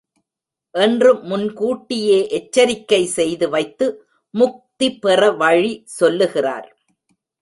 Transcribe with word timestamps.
என்று 0.75 1.09
முன்கூட்டியே 1.23 2.17
எச்சரிக்கை 2.29 3.01
செய்து 3.17 3.49
வைத்து 3.49 3.87
முக்தி 4.33 4.89
பெற 4.99 5.31
வழி 5.31 5.71
சொல்லுகிறார். 5.99 6.67